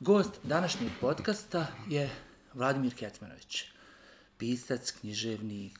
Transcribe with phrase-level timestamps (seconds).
[0.00, 2.10] Gost današnjeg podcasta je
[2.54, 3.64] Vladimir Kecmanović,
[4.38, 5.78] pisac, književnik,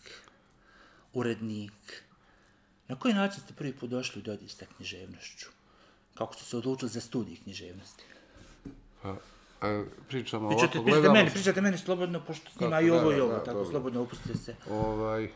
[1.12, 2.02] urednik.
[2.88, 5.46] Na koji način ste prvi put došli u dodir sa književnošću?
[6.14, 8.04] Kako ste se odlučili za studij književnosti?
[9.02, 9.16] Pa,
[10.08, 11.14] pričamo Pričate, ovako, pričate gledamo...
[11.14, 13.70] meni, pričate meni slobodno, pošto snima i ovo da, i ovo, da, tako dobro.
[13.70, 14.56] slobodno opustite se.
[14.70, 15.30] Ovaj,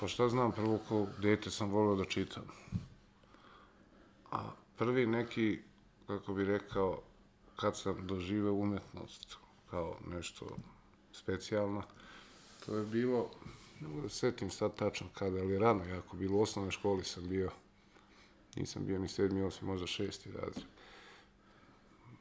[0.00, 2.42] pa šta znam, prvo kao dete sam volio da čitam.
[4.30, 5.58] A prvi neki,
[6.06, 7.02] kako bi rekao,
[7.56, 9.36] kad sam doživeo umetnost
[9.70, 10.56] kao nešto
[11.12, 11.82] specijalno,
[12.66, 13.30] to je bilo,
[13.80, 17.04] ne mogu da se setim sad tačno kada, ali rano jako bilo, u osnovnoj školi
[17.04, 17.50] sam bio,
[18.56, 20.71] nisam bio ni sedmi, osmi, možda šesti razred.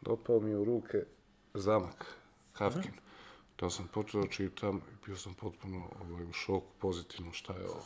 [0.01, 0.97] Dopao mi u ruke
[1.53, 2.15] zamak,
[2.53, 2.91] Kafkin.
[3.55, 7.69] To sam počeo da čitam i bio sam potpuno ovaj, u šoku pozitivno šta je
[7.69, 7.85] ovo.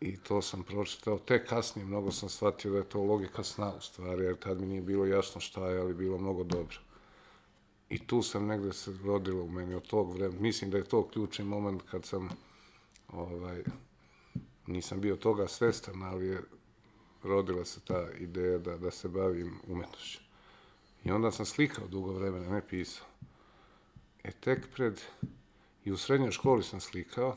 [0.00, 3.80] I to sam pročitao, tek kasnije mnogo sam shvatio da je to logika sna u
[3.80, 6.76] stvari, jer tad mi nije bilo jasno šta je, ali bilo mnogo dobro.
[7.88, 10.40] I tu sam negde se rodilo u meni od tog vremena.
[10.40, 12.28] Mislim da je to ključni moment kad sam,
[13.08, 13.62] ovaj,
[14.66, 16.40] nisam bio toga svestan, ali je
[17.22, 20.29] rodila se ta ideja da, da se bavim umetnošću.
[21.04, 23.06] I onda sam slikao dugo vremena, ne pisao.
[24.24, 25.00] E, tek pred,
[25.84, 27.36] i u srednjoj školi sam slikao,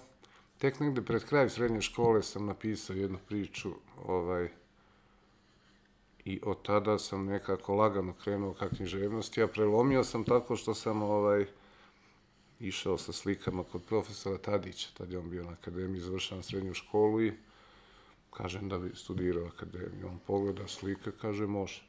[0.57, 3.71] tek negde pred kraj srednje škole sam napisao jednu priču,
[4.05, 4.49] ovaj,
[6.25, 11.01] i od tada sam nekako lagano krenuo ka književnosti, a prelomio sam tako što sam,
[11.01, 11.45] ovaj,
[12.59, 17.21] išao sa slikama kod profesora Tadića, tad je on bio na akademiji, završavam srednju školu
[17.21, 17.33] i
[18.33, 20.07] kažem da bi studirao akademiju.
[20.07, 21.83] On pogleda slike, kaže može,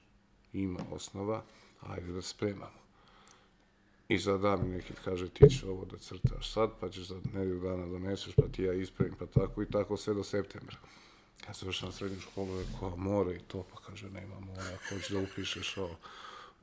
[0.52, 1.42] ima osnova,
[1.88, 2.84] ajde da spremamo.
[4.08, 7.60] I zada mi neki kaže ti ćeš ovo da crtaš sad, pa ćeš za nedelju
[7.60, 10.76] dana doneseš, pa ti ja ispravim, pa tako i tako sve do septembra.
[11.46, 15.18] Ja završam srednju školu, rekao, more i to, pa kaže, nema mora, ako hoćeš da
[15.18, 15.96] upišeš ovo.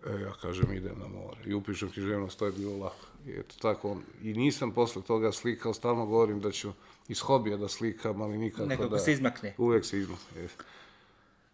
[0.05, 1.37] E, ja kažem, idem na more.
[1.45, 3.05] I upišem književnost, to je bilo lako.
[3.27, 6.71] I eto tako, on, i nisam posle toga slikao, stalno govorim da ću
[7.07, 8.99] iz hobija da slikam, ali nikako Nekako da...
[8.99, 9.55] se izmakne.
[9.57, 10.51] Uvek se izmakne, jes.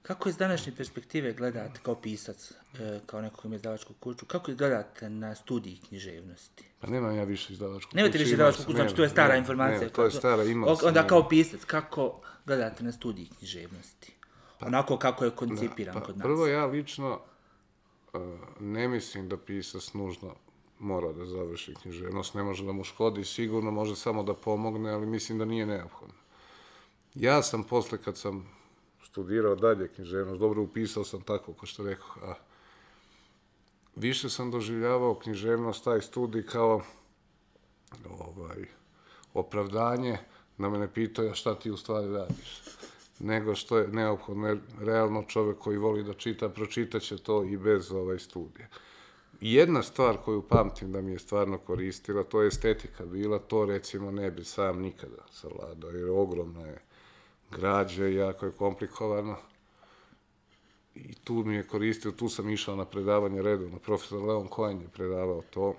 [0.08, 4.52] Kako iz današnje perspektive gledate kao pisac, e, kao neko ko ima izdavačku kuću, kako
[4.54, 6.64] gledate na studij književnosti?
[6.80, 9.28] Pa nemam ja više izdavačku Nemate kuću, više imao izdavačku kuću, znači to je stara
[9.28, 9.78] nemam, informacija.
[9.80, 10.88] nemam, to je stara, sam.
[10.88, 14.14] Onda kao pisac, kako gledate na studij književnosti?
[14.62, 16.24] Onako kako je koncipiran Pa, kod nas.
[16.24, 17.20] prvo ja lično
[18.14, 18.22] uh,
[18.60, 20.36] ne mislim da pisac nužno
[20.80, 25.06] mora da završi književnost, ne može da mu škodi, sigurno može samo da pomogne, ali
[25.06, 26.16] mislim da nije neophodno.
[27.16, 28.57] Ja sam posle kad sam
[29.06, 32.34] studirao dalje književnost, dobro upisao sam tako, ko što rekao, a
[33.96, 36.82] više sam doživljavao književnost, taj studij kao
[38.10, 38.66] ovaj,
[39.34, 40.18] opravdanje
[40.58, 42.62] da me ne pitaju "A šta ti u stvari radiš
[43.20, 47.92] nego što je neophodno, jer realno čovek koji voli da čita, pročitaće to i bez
[47.92, 48.68] ovaj studija.
[49.42, 54.12] Jedna stvar koju pamtim da mi je stvarno koristila, to je estetika bila, to recimo
[54.12, 56.82] ne bi sam nikada savladao, jer ogromno je
[57.52, 59.36] građe, jako je komplikovano.
[60.96, 64.88] I tu mi je koristio, tu sam išao na predavanje redovno, profesor Leon Cohen je
[64.88, 65.74] predavao to,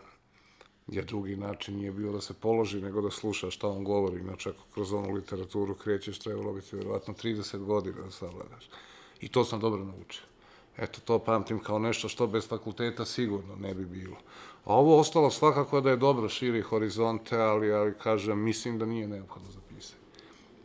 [0.87, 4.21] jer drugi način nije bio da se položi, nego da sluša šta on govori.
[4.21, 8.71] Inače, ako kroz onu literaturu krećeš, trebalo bi ti verovatno 30 godina da savladaš.
[9.21, 10.23] I to sam dobro naučio.
[10.77, 14.17] Eto, to pamtim kao nešto što bez fakulteta sigurno ne bi bilo.
[14.65, 19.09] A ovo ostalo svakako da je dobro, širi horizonte, ali, ali kažem, mislim da nije
[19.09, 19.68] neophodno za.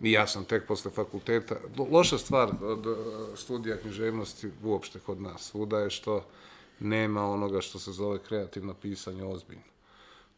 [0.03, 2.95] I ja sam tek posle fakulteta, lo- loša stvar od e,
[3.35, 6.25] studija književnosti uopšte kod nas, svuda je što
[6.79, 9.63] nema onoga što se zove kreativno pisanje ozbiljno.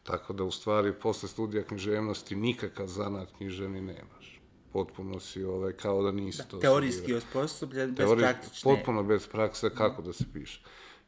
[0.02, 4.40] Tako da u stvari posle studija književnosti nikakav zanat književni nemaš.
[4.72, 8.74] Potpuno si ovaj, kao da nisi to Teorijski osposobljen, bez Teorij- praktične.
[8.76, 10.60] Potpuno bez prakse kako da se piše.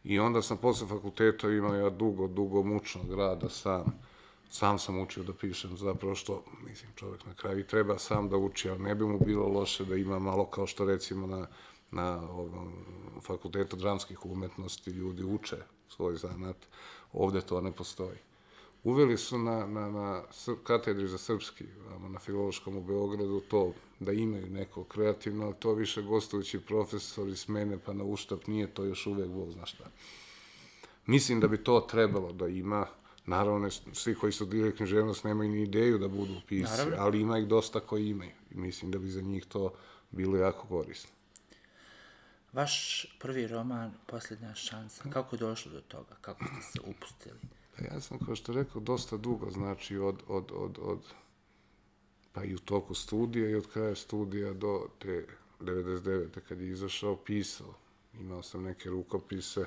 [0.05, 4.08] I onda sam posle fakulteta imao ja dugo, dugo mučnog rada sam.
[4.51, 8.71] Sam sam učio da pišem, zapravo što, mislim, čovjek na kraju treba sam da uči,
[8.71, 11.47] ali ne bi mu bilo loše da ima malo kao što recimo na,
[11.91, 12.73] na ovom,
[13.27, 15.57] fakultetu dramskih umetnosti ljudi uče
[15.89, 16.57] svoj zanat.
[17.13, 18.19] Ovde to ne postoji.
[18.85, 20.23] Uveli su na, na, na
[20.65, 21.65] katedri za srpski,
[22.09, 27.79] na filološkom u Beogradu, to da imaju neko kreativno, ali to više gostujući profesori smene
[27.79, 29.91] pa na uštap nije to još uvek Bog zna šta.
[31.07, 32.87] Mislim da bi to trebalo da ima,
[33.29, 36.97] naravno ne, svi koji studiraju književnost nemaju ni ideju da budu pisci, Naravno.
[36.99, 38.31] ali ima ih dosta koji imaju.
[38.51, 39.73] I mislim da bi za njih to
[40.11, 41.11] bilo jako korisno.
[42.53, 46.17] Vaš prvi roman, Posljednja šansa, kako je došlo do toga?
[46.21, 47.39] Kako ste se upustili?
[47.77, 51.01] Pa ja sam, kao što rekao, dosta dugo, znači od, od, od, od
[52.33, 55.27] pa i u toku studija i od kraja studija do te
[55.61, 56.41] 99.
[56.49, 57.75] kad je izašao, pisao.
[58.21, 59.65] Imao sam neke rukopise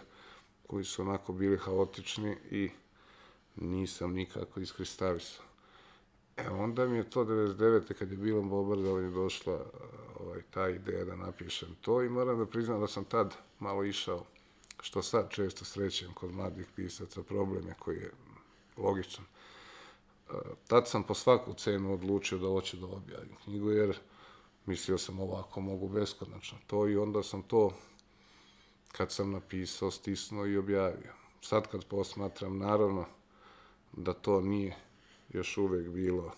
[0.67, 2.69] koji su onako bili haotični i
[3.55, 5.45] nisam nikako iskristavisao.
[6.37, 7.93] E onda mi je to 99.
[7.93, 9.65] kad je bilo bombardovanje došla
[10.19, 14.25] ovaj, ta ideja da napišem to i moram da priznam da sam tad malo išao,
[14.81, 18.11] što sad često srećem kod mladih pisaca, probleme koji je
[18.77, 19.25] logičan.
[19.25, 20.33] E,
[20.67, 23.97] tad sam po svaku cenu odlučio da hoću da objavim knjigu, jer
[24.65, 27.71] mislio sam ovako mogu beskonačno to i onda sam to
[28.91, 31.13] kad sam napisao, stisnuo i objavio.
[31.41, 33.05] Sad kad posmatram, naravno
[33.93, 34.75] da to nije
[35.29, 36.31] još uvek bilo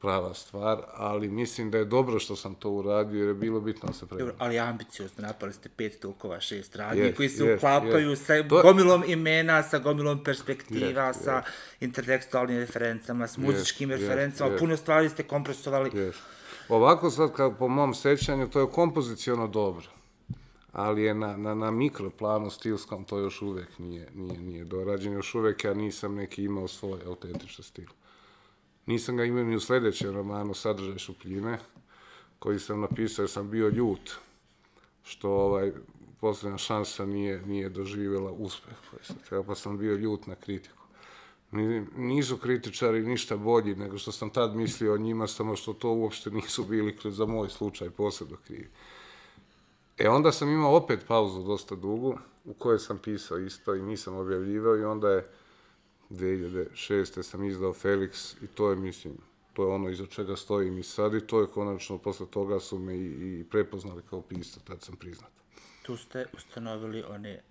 [0.00, 3.86] prava stvar, ali mislim da je dobro što sam to uradio jer je bilo bitno
[3.86, 4.32] da se pregleda.
[4.32, 8.16] Dobro, ali ambiciozno, napali ste pet tokova, šest radnji, yes, koji se yes, uklapaju yes.
[8.16, 8.62] sa to...
[8.62, 11.50] gomilom imena, sa gomilom perspektiva, yes, sa yes.
[11.80, 15.90] intertekstualnim referencama, s muzičkim yes, referencama, yes, puno stvari ste kompresovali.
[15.90, 16.14] Yes.
[16.68, 19.86] Ovako sad, kao po mom sećanju, to je kompoziciono dobro
[20.74, 25.12] ali je na, na, na mikroplanu stilskom to još uvek nije, nije, nije dorađen.
[25.12, 27.88] Još uvek ja nisam neki imao svoj autentičan stil.
[28.86, 31.58] Nisam ga imao ni u sledećem romanu Sadržaj šupljine,
[32.38, 34.10] koji sam napisao, jer sam bio ljut,
[35.02, 35.72] što ovaj,
[36.20, 38.74] poslednja šansa nije, nije doživjela uspeh,
[39.46, 40.84] pa sam bio ljut na kritiku.
[41.96, 46.30] Nisu kritičari ništa bolji nego što sam tad mislio o njima, samo što to uopšte
[46.30, 48.68] nisu bili za moj slučaj posebno krivi.
[49.98, 54.16] E onda sam imao opet pauzu dosta dugu, u kojoj sam pisao isto i nisam
[54.16, 55.26] objavljivao i onda je
[56.10, 57.22] 2006.
[57.22, 59.14] sam izdao Felix i to je, mislim,
[59.52, 62.78] to je ono iza čega stojim i sad i to je konačno, posle toga su
[62.78, 65.30] me i, i prepoznali kao pisa, tad sam priznat.
[65.82, 67.42] Tu ste ustanovili one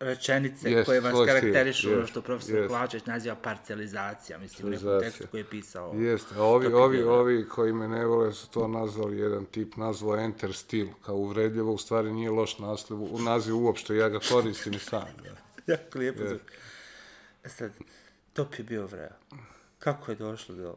[0.00, 2.68] rečenice yes, koje vas karakterišu, yes, što profesor yes.
[2.68, 5.94] Kovačević naziva parcializacija, mislim, u nekom tekstu koji je pisao.
[5.94, 10.16] Jeste, a ovi, ovi, ovi koji me ne vole su to nazvali, jedan tip nazvao
[10.16, 14.72] Enter Steel, kao uvredljivo, u stvari nije loš naslov, u naziv uopšte, ja ga koristim
[14.72, 15.08] i sam.
[15.22, 15.36] Da.
[15.74, 16.22] jako lijepo.
[16.22, 16.38] Yes.
[17.44, 17.72] E sad,
[18.32, 19.12] to bi bio vreo.
[19.78, 20.76] Kako je došlo do...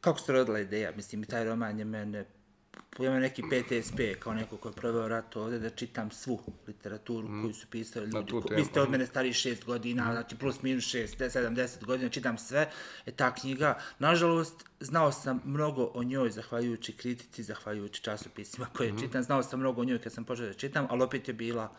[0.00, 0.92] Kako se rodila ideja?
[0.96, 2.24] Mislim, i taj roman je mene
[2.98, 7.42] imam neki PTSP kao neko ko je proveo rat ovde, da čitam svu literaturu mm.
[7.42, 8.32] koju su pisali ljudi.
[8.32, 10.12] Ko, vi ste od mene stari šest godina, mm.
[10.12, 12.70] znači plus minus šest, sedam, deset godina, čitam sve.
[13.06, 19.00] E ta knjiga, nažalost, znao sam mnogo o njoj, zahvaljujući kritici, zahvaljujući časopisima koje mm.
[19.00, 21.76] čitam, znao sam mnogo o njoj kad sam počeo da čitam, ali opet je bila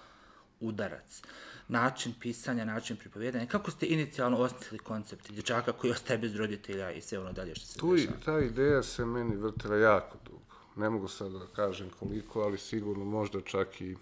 [0.59, 1.21] udarac.
[1.67, 3.45] Način pisanja, način pripovjedanja.
[3.45, 7.65] Kako ste inicijalno osmislili koncept dječaka koji ostaje bez roditelja i sve ono dalje što
[7.65, 8.17] se tu dešava?
[8.17, 10.34] Tu ta ideja se meni vrtila jako dugo
[10.75, 13.95] ne mogu sad da kažem koliko, ali sigurno možda čak i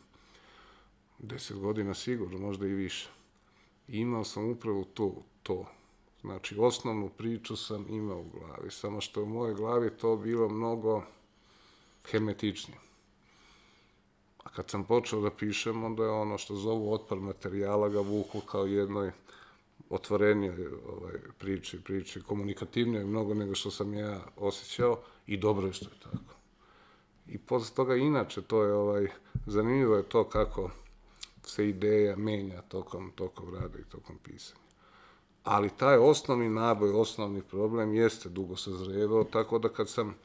[1.20, 3.10] 10 godina sigurno, možda i više.
[3.88, 5.66] I imao sam upravo to, to.
[6.22, 11.04] Znači, osnovnu priču sam imao u glavi, samo što u moje glavi to bilo mnogo
[12.12, 12.80] hermetičnije.
[14.44, 18.40] A kad sam počeo da pišem, onda je ono što zovu otpar materijala ga vuku
[18.40, 19.12] kao jednoj
[19.90, 25.86] otvorenije ovaj, priči, priči, komunikativnije mnogo nego što sam ja osjećao i dobro je što
[25.86, 26.43] je tako.
[27.28, 29.08] I posle toga inače, to je ovaj,
[29.46, 30.70] zanimljivo je to kako
[31.44, 34.60] se ideja menja tokom, tokom rada i tokom pisanja.
[35.44, 40.15] Ali taj osnovni naboj, osnovni problem jeste dugo sazrevao, tako da kad sam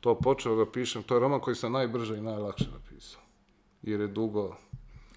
[0.00, 3.20] to počeo da pišem, to je roman koji sam najbrže i najlakše napisao.
[3.82, 4.56] Jer je dugo...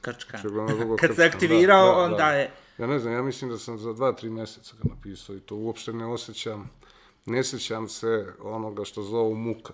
[0.01, 0.42] Krčkan.
[0.44, 1.15] Dugo kad krčkan.
[1.15, 2.32] se aktivirao, da, da, onda da.
[2.32, 2.51] je...
[2.77, 5.56] Ja ne znam, ja mislim da sam za dva, tri meseca ga napisao i to
[5.56, 6.70] uopšte ne osjećam,
[7.25, 9.74] ne sećam se onoga što zovu muka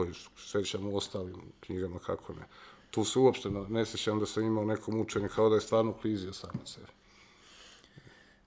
[0.00, 2.42] koji sećam u ostalim knjigama, kako ne.
[2.90, 6.32] Tu se uopšte ne sećam da sam imao neko mučenje, kao da je stvarno klizio
[6.32, 6.86] sam na sebi.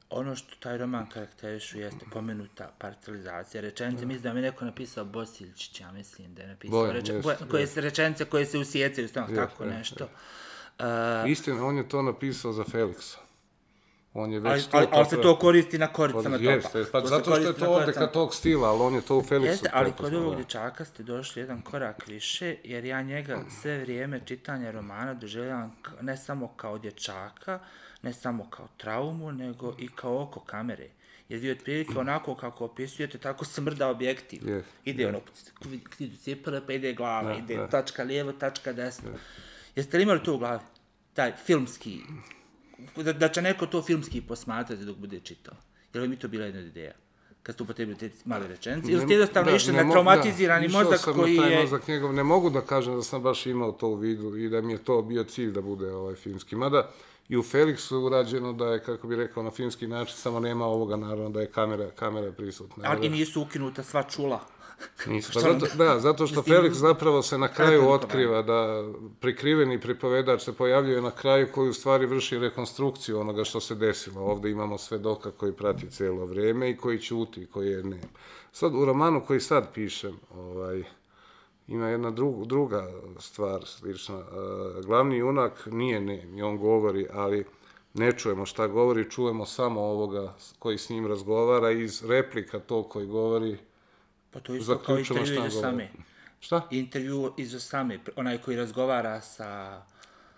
[0.09, 3.61] Ono što taj roman karakterišu jeste pomenuta parcelizacija.
[3.61, 7.27] Rečenice, mislim da mi neko napisao Bosiljčić, ja mislim da je napisao Bojan, reče, jest,
[7.51, 7.77] koje jest.
[7.77, 10.03] rečenice koje se usjecaju, stavno tako jest, nešto.
[10.03, 10.15] Jest.
[11.25, 13.17] Uh, Istina, on je to napisao za Feliksa.
[14.13, 14.91] On je već ali, to...
[14.91, 16.51] Ali, se to koristi na koricama toga.
[16.51, 19.21] Jeste, pa to zato što je to odeka tog stila, ali on je to u
[19.21, 19.45] Felixu.
[19.45, 24.21] Jeste, ali kod ovog dječaka ste došli jedan korak više, jer ja njega sve vrijeme
[24.25, 27.59] čitanja romana doželjavam ne samo kao dječaka,
[28.01, 30.89] ne samo kao traumu, nego i kao oko kamere.
[31.29, 34.41] Jer vi otprilike onako kako opisujete, tako smrda objektiv.
[34.41, 35.09] Yes, ide yes.
[35.09, 35.19] ono,
[35.99, 37.67] idu cipele, pa ide glava, da, ide da.
[37.67, 39.09] tačka lijevo, tačka desno.
[39.09, 39.17] Yes.
[39.75, 40.59] Jeste li imali to u glavi?
[41.13, 42.01] Taj filmski
[42.95, 45.55] da, da će neko to filmski posmatrati dok bude čitao.
[45.93, 46.93] Je li mi to bila jedna ideja?
[47.43, 50.99] kad ste upotrebili te male rečenice, ili ste jednostavno da, išli na traumatizirani da, mozak
[50.99, 51.59] sam koji na taj je...
[51.59, 54.61] mozak njegov, ne mogu da kažem da sam baš imao to u vidu i da
[54.61, 56.55] mi je to bio cilj da bude ovaj filmski.
[56.55, 56.91] Mada,
[57.29, 60.95] I u Felixu urađeno da je, kako bi rekao, na filmski način, samo nema ovoga,
[60.95, 62.83] naravno, da je kamera, kamera prisutna.
[62.87, 64.39] Ali i nisu ukinuta sva čula.
[65.07, 65.31] Nisu.
[65.33, 68.83] Pa zato, da, zato što Felix zapravo se na kraju otkriva da
[69.19, 74.21] prikriveni pripovedač se pojavljuje na kraju koji u stvari vrši rekonstrukciju onoga što se desilo.
[74.21, 78.01] Ovde imamo svedoka koji prati celo vreme i koji ćuti, koji je ne.
[78.51, 80.83] Sad, u romanu koji sad pišem, ovaj,
[81.67, 84.17] ima jedna druga, druga stvar slična.
[84.17, 87.45] Uh, glavni junak nije nem i on govori, ali
[87.93, 93.07] ne čujemo šta govori, čujemo samo ovoga koji s njim razgovara iz replika to koji
[93.07, 93.57] govori
[94.33, 95.57] Pa to je isto kao intervju šta iz govori.
[95.57, 95.89] Osame.
[96.39, 96.67] Šta?
[96.71, 99.81] Intervju iz Osame, onaj koji razgovara sa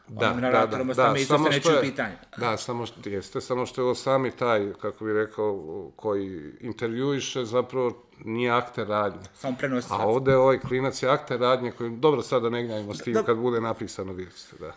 [0.07, 2.15] Da, onim da, da, da, Osame, isto se samo čuju je, pitanja.
[2.37, 7.45] da, samo što, jeste, samo što je ovo sami taj, kako bi rekao, koji intervjuiše,
[7.45, 9.19] zapravo nije akter radnje.
[9.33, 9.87] Samo prenosi.
[9.91, 13.23] A ovde ovaj klinac je akter radnje koji, dobro, sada ne gnjavimo s tim, Da.
[13.23, 14.73] kad bude napisano, vidite se, da.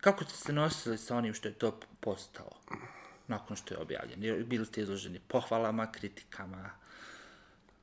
[0.00, 2.50] Kako ste se nosili sa onim što je to postao?
[3.26, 4.44] Nakon što je objavljen.
[4.46, 6.70] Bili ste izloženi pohvalama, kritikama.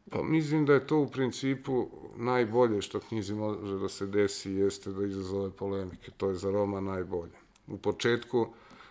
[0.09, 4.91] Pa mislim da je to u principu najbolje što knjizi može da se desi jeste
[4.91, 6.11] da izazove polemike.
[6.17, 7.37] To je za Roma najbolje.
[7.67, 8.47] U početku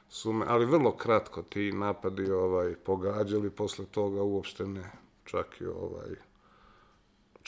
[0.08, 4.92] su me, ali vrlo kratko ti napadi ovaj pogađali, posle toga uopšte ne.
[5.24, 6.28] Čak i ovaj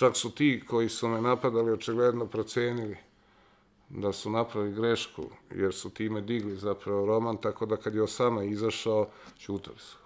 [0.00, 2.96] čak su ti koji su me napadali očigledno procenili
[3.88, 8.44] da su napravili grešku, jer su time digli zapravo roman, tako da kad je Osama
[8.44, 9.08] izašao,
[9.38, 9.96] ćutali su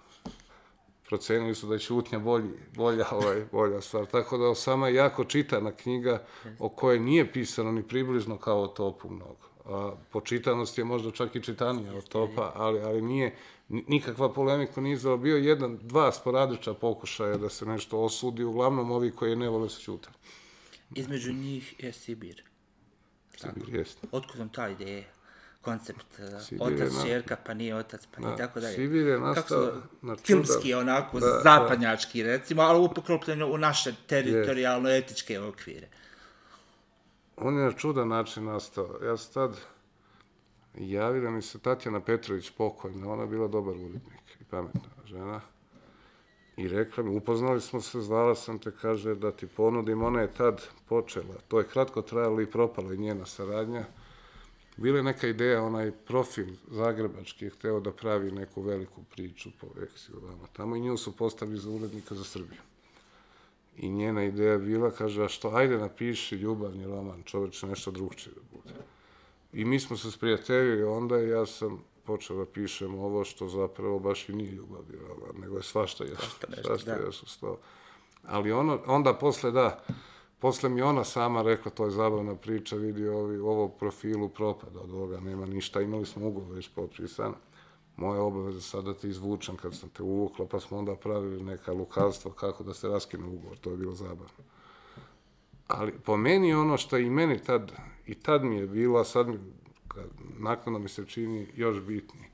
[1.07, 4.05] procenili su da je ćutnja bolji, bolja, ovaj, bolja stvar.
[4.05, 6.25] Tako da Osama je jako čitana knjiga
[6.59, 9.49] o kojoj nije pisano ni približno kao o topu mnogo.
[9.65, 13.35] A, po čitanosti je možda čak i čitanija od topa, ali, ali nije,
[13.69, 15.17] ni- nikakva polemika nije izvela.
[15.17, 19.81] Bio jedan, dva sporadiča pokušaja da se nešto osudi, uglavnom ovi koji ne vole se
[19.81, 20.09] ćuta.
[20.95, 22.43] Između njih je Sibir.
[23.37, 24.07] Sibir jeste.
[24.11, 25.03] Otkud vam ta ideja?
[25.65, 26.05] Koncept,
[26.41, 28.75] Sibir je otac, na- čerka, pa nije otac, pa nije Da, tako dalje.
[28.75, 29.59] Sibir je nastao
[30.01, 31.39] na čudan- Filmski, onako, Da, da.
[31.39, 35.87] zapadnjački, recimo, ali upoklopljeno u naše teritorijalno-etičke okvire.
[37.37, 38.99] On je na čudan način nastao.
[39.03, 39.57] Ja sam tad
[40.75, 44.03] javila mi se Tatjana Petrović pokojna, ona je bila dobar urednik
[44.41, 45.41] i pametna žena.
[46.57, 50.33] I rekla mi, upoznali smo se, zvala sam te, kaže, da ti ponudim, ona je
[50.33, 51.35] tad počela.
[51.47, 53.83] To je kratko trajalo i propala i njena saradnja.
[54.77, 59.67] Bila je neka ideja, onaj profil zagrebački je hteo da pravi neku veliku priču po
[59.83, 62.59] Eksiju vama tamo i nju su postavili za urednika za Srbiju.
[63.77, 68.41] I njena ideja bila, kaže, a što, ajde napiši ljubavni roman, čoveče, nešto drugčije da
[68.51, 68.75] bude.
[69.53, 74.29] I mi smo se sprijateljili onda ja sam počeo da pišem ovo što zapravo baš
[74.29, 77.05] i nije ljubavni roman, nego je svašta još, nešto, svašta da.
[77.05, 77.59] još to.
[78.23, 79.83] Ali ono, onda posle da,
[80.39, 84.91] posle mi ona sama rekla, to je zabavna priča, vidi ovi, ovo profilu propada od
[84.91, 87.33] ovoga, nema ništa, imali smo ugovor već potpisan.
[87.97, 91.73] Moja obaveza sad da te izvučem kad sam te uvukla, pa smo onda pravili neka
[91.73, 94.43] lukavstva kako da se raskine ugovor, to je bilo zabavno.
[95.67, 97.71] Ali po meni ono što i meni tad,
[98.05, 99.39] i tad mi je bilo, sad mi,
[100.39, 102.29] naknadno mi se čini još bitnije,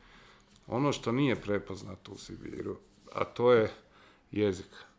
[0.67, 2.75] ono što nije prepoznato u Sibiru,
[3.13, 3.71] a to je
[4.31, 4.90] jezik.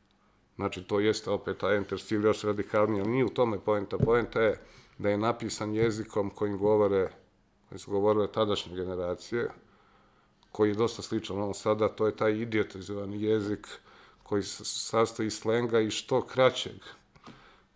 [0.56, 3.98] Znači, to jeste opet taj enter stil još radikalniji, ali nije u tome poenta.
[3.98, 4.60] Poenta je
[4.98, 7.08] da je napisan jezikom kojim govore,
[7.68, 9.48] koji su govorile tadašnje generacije,
[10.52, 13.66] koji je dosta sličan ovom sada, to je taj idiotizovani jezik
[14.22, 16.72] koji sastoji iz slenga i što kraćeg,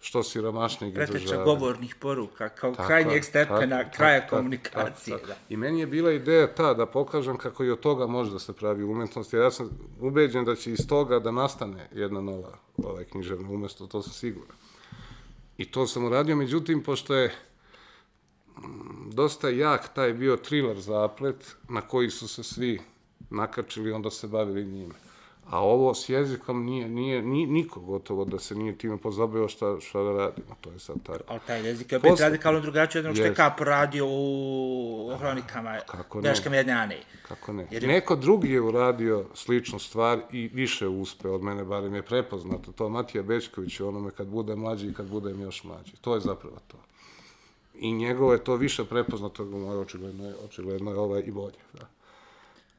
[0.00, 1.45] što siromašnijeg Preteča izražavanja.
[1.45, 5.16] govornih poruka, kao Tako krajnjeg je, stepena tako, kraja tako, komunikacije.
[5.16, 5.35] tako, Da.
[5.35, 5.47] tako.
[5.49, 8.52] I meni je bila ideja ta da pokažem kako i od toga može da se
[8.52, 13.04] pravi umetnost, jer ja sam ubeđen da će iz toga da nastane jedna nova ovaj,
[13.04, 14.56] književna umetnost, to sam siguran.
[15.59, 17.35] I to sam uradio, međutim, pošto je
[18.59, 22.80] mm, dosta jak taj bio thriller zaplet na koji su se svi
[23.30, 24.95] nakačili, onda se bavili njime.
[25.46, 29.76] A ovo s jezikom nije, nije, ni, niko gotovo da se nije time pozabavio šta,
[29.80, 31.16] šta da radimo, to je sad taj.
[31.26, 33.34] Ali taj jezik je opet Posle- radikalno drugačiji od onog što je.
[33.34, 36.28] Kap radio u hronikama Kako ne?
[36.28, 36.98] Beška Mjednjane.
[37.22, 37.66] Kako ne?
[37.70, 42.02] Jer je- Neko drugi je uradio sličnu stvar i više uspe od mene, barem je
[42.02, 42.72] prepoznato.
[42.72, 45.92] To Matija Bečković je onome kad bude mlađi i kad budem još mlađi.
[46.00, 46.76] To je zapravo to.
[47.74, 51.54] I njegovo je to više prepoznato, moje očigledno je, očigledno je ovaj i bolje.
[51.72, 51.86] Da.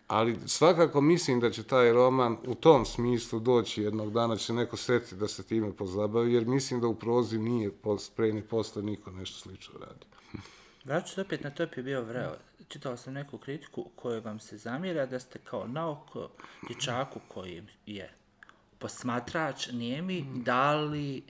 [0.08, 4.54] Ali svakako mislim da će taj roman u tom smislu doći jednog dana, će se
[4.54, 8.42] neko setiti da se time pozabavi, jer mislim da u prozi nije pos- pre ni
[8.42, 10.06] posle niko nešto slično radi.
[10.84, 12.36] Vraću se opet na top je bio vreo.
[12.68, 16.30] Čitao sam neku kritiku u kojoj vam se zamjera da ste kao naoko
[16.68, 18.14] dječaku koji je
[18.80, 21.24] posmatrač nijemi dali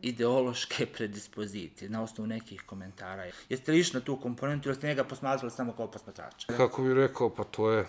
[0.00, 3.26] ideološke predispozicije na osnovu nekih komentara.
[3.48, 6.52] Jeste li išli na tu komponentu ili ste njega posmatrali samo kao posmatrača?
[6.56, 7.86] Kako bi rekao, pa to je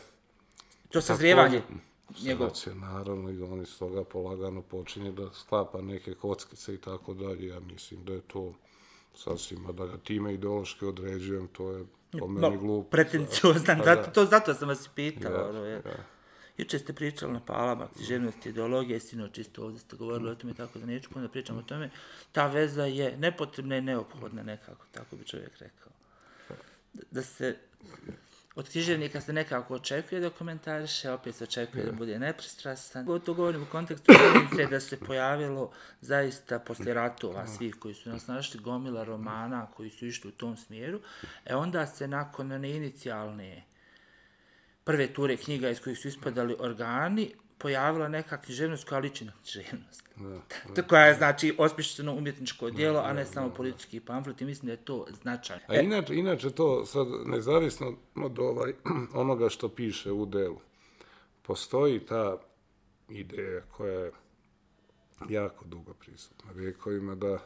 [0.90, 1.62] To sazrijevanje
[2.24, 2.50] njegov...
[2.54, 7.48] Sad naravno i on iz toga polagano počinje da sklapa neke kockice i tako dalje.
[7.48, 8.54] Ja mislim da je to
[9.16, 11.86] sasvim, a da ga time ideološki određujem, to je
[12.20, 12.90] po meni glupo.
[12.90, 14.12] pretenciozan, zato, da.
[14.12, 15.66] to, zato sam vas pitao.
[15.66, 15.82] Ja, ja.
[16.60, 20.36] Juče ste pričali na palama, književnost i ideologija, i sinoć isto ovdje ste govorili o
[20.36, 21.90] tome, tako da neću puno da pričam o tome.
[22.32, 25.92] Ta veza je nepotrebna i neophodna nekako, tako bi čovjek rekao.
[26.94, 27.58] Da- Da se
[28.56, 33.06] od književnika se nekako očekuje da komentariše, opet se očekuje da bude nepristrasan.
[33.20, 38.28] To govorim u kontekstu činjenice da se pojavilo zaista poslije ratova svih koji su nas
[38.28, 41.00] našli gomila romana koji su išli u tom smjeru,
[41.46, 43.64] e onda se nakon one inicijalne
[44.90, 50.04] prve ture knjiga iz kojih su ispadali organi, pojavila neka književnost koja liči na književnost.
[50.76, 54.72] To koja je, znači, osmišljeno umjetničko dijelo, a ne samo politički pamflet i mislim da
[54.72, 55.64] je to značajno.
[55.68, 58.74] A inače, inače to sad nezavisno od ovaj,
[59.22, 60.60] onoga što piše u delu,
[61.42, 62.38] postoji ta
[63.10, 64.12] ideja koja je
[65.30, 67.40] jako dugo prisutna vjekovima da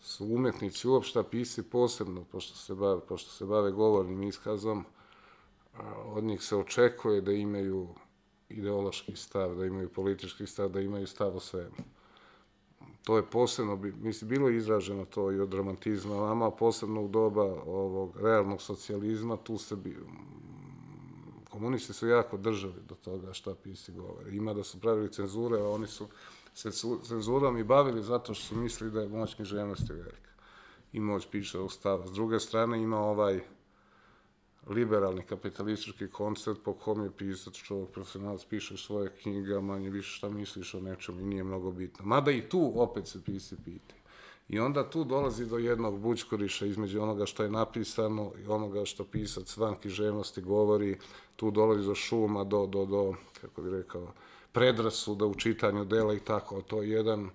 [0.00, 4.84] su umjetnici uopšte pisci posebno, pošto se bave, pošto se bave govornim iskazom,
[6.04, 7.88] od njih se očekuje da imaju
[8.48, 11.76] ideološki stav, da imaju politički stav, da imaju stav o svemu.
[13.04, 17.42] To je posebno, mislim, bilo je izraženo to i od romantizma vama, posebno u doba
[17.66, 19.96] ovog realnog socijalizma, tu se bi,
[21.50, 24.30] komunisti su jako držali do toga šta pisci govore.
[24.30, 26.06] Ima da su pravili cenzure, a oni su
[26.54, 26.70] se
[27.02, 30.30] cenzurom i bavili zato što su mislili da je moć književnosti velika.
[30.92, 31.68] I moć piše u.
[31.68, 33.40] S druge strane ima ovaj
[34.68, 40.28] liberalni kapitalistički koncept po kom je pisac, čovjek profesionalac, piše svoje knjige, manje više šta
[40.28, 42.04] misliš o nečemu i nije mnogo bitno.
[42.04, 43.98] Mada i tu opet se pisci pitaju.
[44.48, 49.04] I onda tu dolazi do jednog bučkoriša između onoga što je napisano i onoga što
[49.04, 50.98] pisac van književnosti govori.
[51.36, 54.12] Tu dolazi do šuma, do, do, do kako bi rekao,
[54.52, 56.62] predrasuda u čitanju dela i tako.
[56.62, 57.30] To je jedan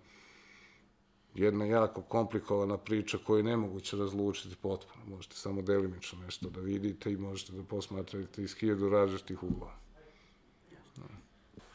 [1.36, 5.06] jedna jako komplikovana priča koju je nemoguće razlučiti potpuno.
[5.06, 9.84] Možete samo delimično nešto da vidite i možete da posmatrate iz hiljadu različitih uglova.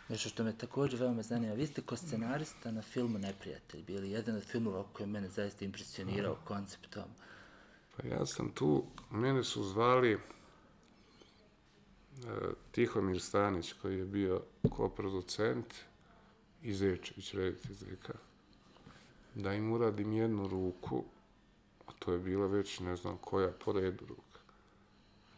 [0.09, 4.37] Nešto što me također veoma zanima, vi ste ko scenarista na filmu Neprijatelj bili jedan
[4.37, 7.05] od filmova koji je mene zaista impresionirao konceptom.
[7.97, 10.19] Pa ja sam tu, mene su zvali e,
[12.71, 15.75] Tihomir Stanić koji je bio koproducent
[16.63, 18.15] i Zečević, reditelj Zeka,
[19.39, 21.05] da im uradim jednu ruku,
[21.87, 24.41] a to je bila već ne znam koja po redu ruka.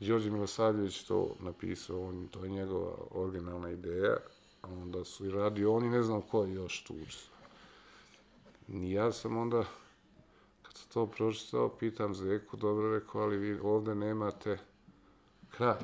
[0.01, 4.17] Đorđe Milosavljević to napisao, on, to je njegova originalna ideja,
[4.63, 7.47] a onda su i radio oni, ne znam ko je još tu učestvovao.
[8.69, 9.65] I ja sam onda,
[10.63, 14.59] kad sam to pročitao, pitam Zeku, dobro rekao, ali vi ovde nemate
[15.51, 15.79] kraj.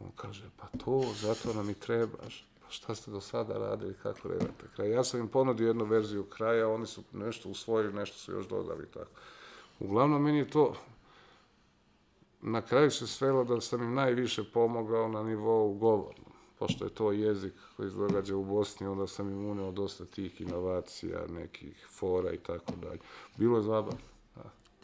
[0.00, 2.48] On kaže, pa to, zato nam i trebaš.
[2.68, 4.90] Šta ste do sada radili, kako nemate kraj?
[4.90, 8.84] Ja sam im ponudio jednu verziju kraja, oni su nešto usvojili, nešto su još dodali
[8.84, 9.10] i tako.
[9.80, 10.74] Uglavnom, meni je to,
[12.40, 16.32] na kraju se svelo da sam im najviše pomogao na nivou govornom.
[16.58, 20.40] Pošto je to jezik koji se događa u Bosni, onda sam im uneo dosta tih
[20.40, 23.00] inovacija, nekih fora i tako dalje.
[23.36, 24.17] Bilo je zabavno.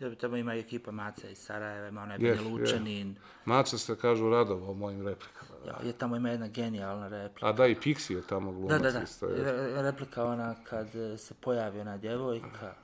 [0.01, 0.15] Da.
[0.17, 4.71] Tamo, ima ekipa Maca iz Sarajeva, ima onaj Je, Banja Lučanin, Maca se kažu radova
[4.71, 5.51] o mojim replikama.
[5.65, 5.87] Da.
[5.87, 7.47] je, tamo ima jedna genijalna replika.
[7.47, 8.99] A da, i Pixi je tamo Da, glumac da, da.
[9.29, 9.45] je.
[9.45, 12.75] Re- Replika ona kad e, se pojavi ona djevojka,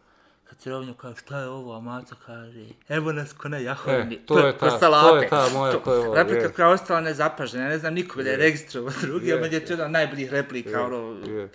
[0.44, 4.14] kad se rovnju kaže šta je ovo, a Maca kaže evo nas ko na jahovni,
[4.14, 6.52] E, to je ta- to je ta moja, to je ovo, Replika je.
[6.52, 9.64] koja je ostala nezapažena, ja ne znam nikog da je registrovao drugi, Je, ali je
[9.64, 11.48] to jedna od najboljih replika, ono, Je.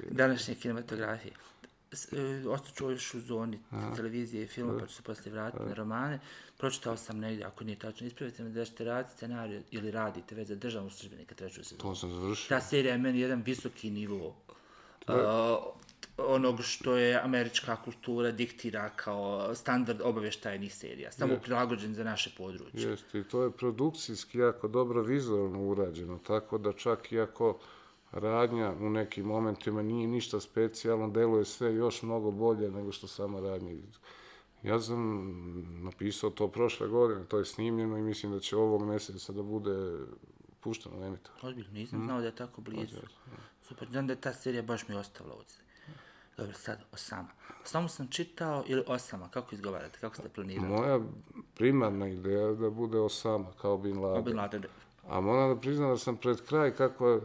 [0.00, 1.32] današnje kinematografije.
[1.92, 3.58] E, Ostaću još u zoni
[3.96, 6.20] televizije i filma, pa ću se poslije vratiti na romane.
[6.58, 10.48] Pročitao sam negdje, ako nije tačno, ispravite me da ćete raditi scenariju ili radite već
[10.48, 11.80] za državnog službenika treću sezonu.
[11.80, 12.48] To sam završio.
[12.48, 14.26] Ta serija je meni jedan visoki nivo
[15.08, 15.14] uh,
[16.18, 22.90] onog što je američka kultura diktira kao standard obavještajnih serija, samo prilagođen za naše područje.
[22.90, 27.58] Jeste, i to je produkcijski jako dobro vizualno urađeno, tako da čak i ako
[28.12, 33.40] radnja u nekim momentima nije ništa specijalno, deluje sve još mnogo bolje nego što sama
[33.40, 33.72] radnja.
[34.62, 35.32] Ja sam
[35.84, 39.98] napisao to prošle godine, to je snimljeno i mislim da će ovog mjeseca da bude
[40.60, 41.48] pušteno, emitovano.
[41.48, 42.96] Ozbiljno, nisam znao da je tako blizu.
[43.62, 45.62] Super, znam da je ta serija baš mi ostavila uceli.
[46.36, 47.28] Dobro, sad Osama.
[47.64, 50.68] Samo sam čitao, ili Osama, kako izgovarate, kako ste planirali?
[50.68, 51.00] Moja
[51.54, 54.24] primarna ideja je da bude Osama, kao Bin Laden.
[54.24, 54.64] Bin Laden.
[55.08, 57.20] A moram da priznam da sam pred kraj, kako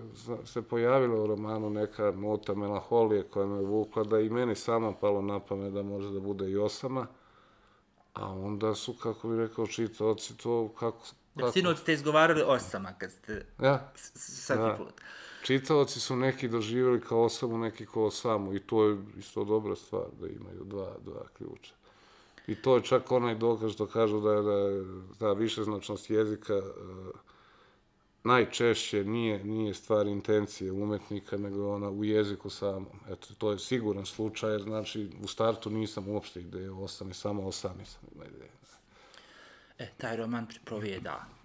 [0.45, 5.21] se pojavila u romanu neka nota melanholije koja me vukla, da i meni sama palo
[5.21, 7.07] na pamet da može da bude i osama.
[8.13, 11.05] A onda su, kako bi rekao, čitaoci to, kako...
[11.39, 11.51] kako...
[11.51, 13.45] Sinoć ste izgovarali osama kad ste...
[13.61, 13.91] Ja.
[13.95, 14.75] Svaki Da.
[14.77, 14.93] put.
[15.43, 20.05] Čitaoci su neki doživjeli kao osamu, neki kao osamu i to je isto dobra stvar
[20.19, 21.73] da imaju dva, dva ključa.
[22.47, 24.83] I to je čak onaj dokaz što kažu da je, da je
[25.19, 26.61] ta višeznačnost jezika e,
[28.27, 32.99] najčešće nije, nije stvar intencije umetnika, nego ona u jeziku samom.
[33.09, 37.85] Eto, to je siguran slučaj, jer znači u startu nisam uopšte ideje osami, samo osami
[37.85, 38.51] sam ima ideje.
[39.79, 41.36] E, taj roman pripovijeda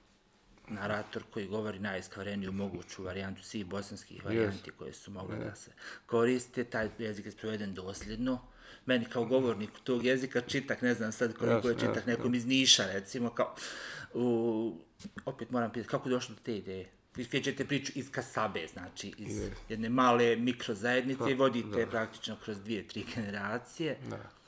[0.68, 5.70] narator koji govori najiskvareniju moguću varijantu svih bosanskih varijanti koje su mogle da se
[6.06, 6.64] koriste.
[6.64, 8.40] Taj jezik je sproveden dosljedno.
[8.86, 12.34] Meni kao govorniku tog jezika čitak, ne znam sad koliko je Jasno, čitak jasno, nekom
[12.34, 13.54] iz Niša, recimo, kao,
[14.14, 14.76] u,
[15.24, 16.90] opet moram pitati, kako je došlo do te ideje?
[17.16, 22.60] Vi krećete priču iz Kasabe, znači iz jedne male mikrozajednice i vodite je praktično kroz
[22.60, 23.98] dvije, tri generacije.
[24.10, 24.41] Da.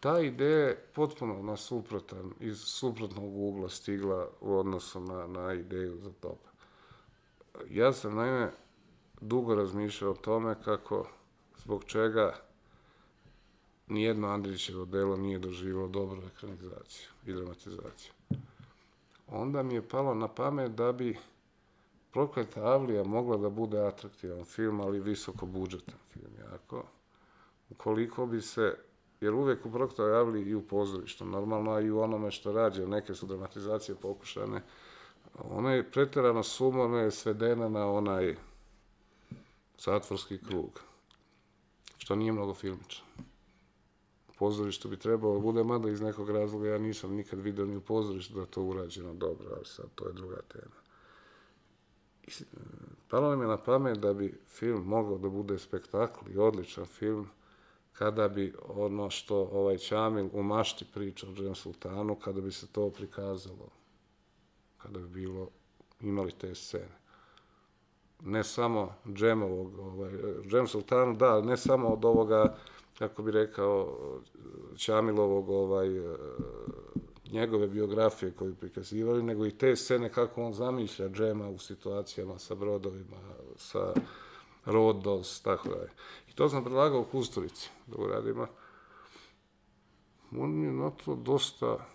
[0.00, 5.96] Ta ideja je potpuno na suprotan, iz suprotnog ugla stigla u odnosu na, na ideju
[5.96, 6.38] za top.
[7.70, 8.52] Ja sam naime
[9.20, 11.08] dugo razmišljao o tome kako,
[11.58, 12.34] zbog čega
[13.88, 18.12] nijedno Andrićevo delo nije doživjelo dobru ekranizaciju i dramatizaciju.
[19.28, 21.18] Onda mi je palo na pamet da bi
[22.12, 26.84] Prokleta Avlija mogla da bude atraktivan film, ali visoko budžetan film, jako.
[27.70, 28.74] Ukoliko bi se,
[29.20, 33.14] jer uvijek u Prokletoj Avliji i u pozorištu, normalno, i u onome što rađe, neke
[33.14, 34.62] su dramatizacije pokušane,
[35.34, 38.36] ona je pretjerano sumorno je svedena na onaj
[39.78, 40.80] zatvorski krug,
[41.98, 43.04] što nije mnogo filmično.
[44.38, 47.80] Pozorištu bi trebalo da bude, mada iz nekog razloga ja nisam nikad vidio ni u
[47.80, 50.74] pozorištu da to urađeno dobro, ali sad to je druga tema.
[52.28, 52.42] S-
[53.08, 57.28] Palo nam je na pamet da bi film mogao da bude spektakl i odličan film
[57.98, 62.66] kada bi ono što ovaj Ćamil u mašti priča o Džem Sultanu, kada bi se
[62.66, 63.68] to prikazalo,
[64.76, 65.48] kada bi bilo,
[66.00, 66.98] imali te scene.
[68.22, 70.12] Ne samo Džemovog, ovaj,
[70.48, 72.56] Džem Sultanu, da, ne samo od ovoga,
[72.98, 73.98] kako bi rekao,
[74.76, 75.88] Ćamilovog, ovaj,
[77.32, 82.54] njegove biografije koju prikazivali, nego i te scene kako on zamišlja Džema u situacijama sa
[82.54, 83.16] brodovima,
[83.56, 83.92] sa
[84.68, 85.90] Rodos, tako dalje.
[86.28, 88.46] I to sam predlagao Kusturici da uradimo.
[90.32, 91.86] On je na to dosta,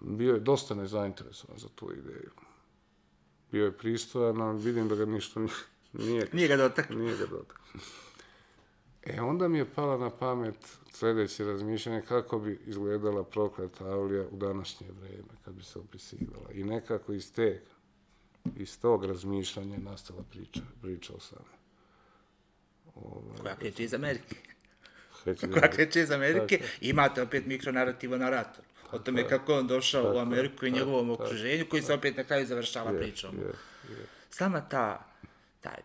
[0.00, 2.30] bio je dosta nezainteresovan za tu ideju.
[3.52, 5.52] Bio je pristojan, ali vidim da ga ništa nije,
[5.92, 6.90] nije, Nije ga dotak.
[6.90, 7.60] nije ga dotak.
[9.02, 10.56] E, onda mi je pala na pamet
[10.92, 16.52] sljedeće razmišljanje kako bi izgledala prokleta Avlija u današnje vreme, kad bi se opisivala.
[16.52, 17.62] I nekako iz te,
[18.56, 21.54] iz tog razmišljanja je nastala priča, priča o same.
[23.42, 24.36] Koja kreće iz Amerike.
[25.52, 26.60] Koja kreće iz Amerike.
[26.80, 28.64] Imate opet mikronarativo narator.
[28.92, 32.46] O tome kako on došao u Ameriku i njegovom okruženju, koji se opet na kraju
[32.46, 33.36] završava pričom.
[33.36, 33.44] je,
[33.94, 34.06] je.
[34.30, 35.06] Sama ta,
[35.60, 35.76] taj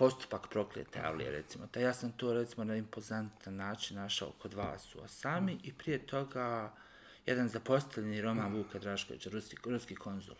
[0.00, 4.94] postupak proklete Avlije, recimo, taj ja sam to, recimo, na impozantan način našao kod vas
[4.94, 6.72] u Osami i prije toga
[7.26, 10.36] jedan zapostavljeni roman Vuka Draškovića, ruski, ruski konzul.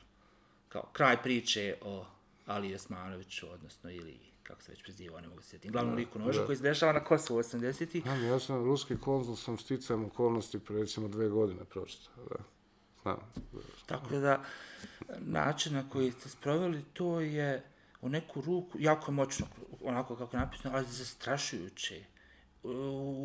[0.71, 2.07] Kao kraj priče o
[2.47, 6.47] Ali Osmanoviću, odnosno ili kako se već prezivao, ne mogu se sjetiti, glavnom liku noža
[6.47, 8.03] koji se dešava na Kosovu 80-ih.
[8.03, 12.45] Znam, ja sam ruski konzul, sam sticajem okolnosti pre recimo dve godine pročitao, da.
[13.03, 13.17] Znam.
[13.87, 14.45] Tako da,
[15.19, 17.65] način na koji ste sproveli to je
[18.01, 19.47] u neku ruku, jako moćno,
[19.85, 22.05] onako kako je napisano, ali zastrašujuće.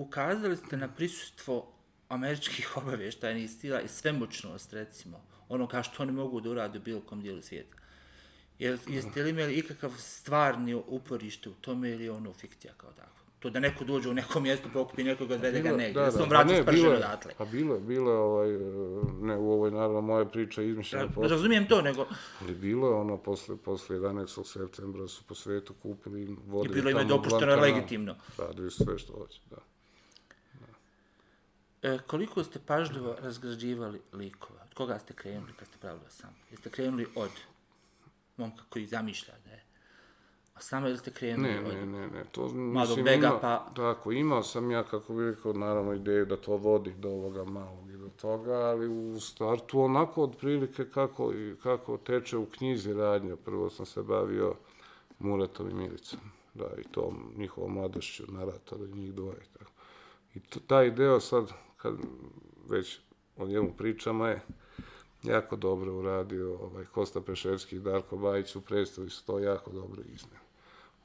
[0.02, 1.72] Ukazali ste na prisustvo
[2.10, 7.02] američkih obavještajnih stila i svemoćnost, recimo, ono kao što oni mogu da urade u bilo
[7.02, 7.76] kom dijelu svijeta.
[8.60, 13.10] Jel, jeste li imali ikakav stvarni uporište u tome ili je ono fikcija kao tako?
[13.40, 16.18] To da neko dođe u neko mjesto, pokupi nekoga, odvede ga negdje, da, da, se
[16.18, 17.32] on a vrati ne, spržen bilo je- odatle.
[17.38, 18.50] A bilo je, bilo je ovaj,
[19.22, 22.08] ne u ovoj naravno moja priča izmišljena Ja, posle, razumijem to, nego
[22.42, 24.46] ali bilo je ono posle, posle 11.
[24.46, 28.16] septembra su po svetu kupili i vodili bilo im je dopušteno i legitimno.
[28.38, 29.58] Radili su sve što hoće, da.
[31.86, 34.60] E, koliko ste pažljivo razgrađivali likova?
[34.64, 36.30] Od koga ste krenuli kad ste pravili sam?
[36.52, 37.30] Jeste krenuli od
[38.38, 39.64] momka koji zamišlja da je
[40.56, 41.66] a samo ili ste krenuli Ne, od...
[41.66, 45.26] ne, ne, ne, to Malog mislim, Bega, ima- pa- Tako, imao sam ja, kako bih
[45.26, 49.82] rekao, naravno ideju da to vodi do ovoga malog i do toga, ali u startu
[49.82, 53.36] onako otprilike kako, kako teče u knjizi radnja.
[53.36, 54.56] Prvo sam se bavio
[55.20, 56.20] Muretom i Milicom,
[56.54, 59.42] da, i tom njihovom mladošću, naratora, njih dvoje.
[59.60, 59.72] Tako.
[60.36, 61.52] I to, taj deo sad,
[61.86, 61.96] kad
[62.70, 63.00] već
[63.38, 64.42] o njemu pričamo je,
[65.24, 70.02] jako dobro uradio, ovaj, Kosta Peševski i Darko Bajić u predstavi su to jako dobro
[70.02, 70.46] iznijeli.